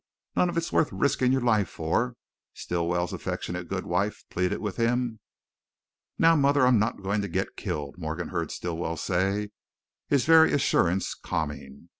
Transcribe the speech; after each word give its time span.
none 0.35 0.49
of 0.49 0.57
it's 0.57 0.73
worth 0.73 0.91
riskin' 0.91 1.31
your 1.31 1.41
life 1.41 1.69
for!" 1.69 2.15
Stilwell's 2.55 3.13
affectionate 3.13 3.67
good 3.67 3.85
wife 3.85 4.23
pleaded 4.31 4.57
with 4.57 4.77
him. 4.77 5.19
"Now, 6.17 6.35
Mother, 6.35 6.65
I'm 6.65 6.79
not 6.79 7.03
goin' 7.03 7.21
to 7.21 7.27
git 7.27 7.55
killed," 7.55 7.99
Morgan 7.99 8.29
heard 8.29 8.49
Stilwell 8.49 8.97
say, 8.97 9.51
his 10.07 10.25
very 10.25 10.53
assurance 10.53 11.13
calming. 11.13 11.89